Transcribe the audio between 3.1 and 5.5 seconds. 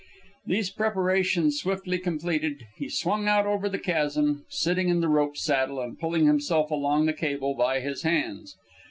out over the chasm, sitting in the rope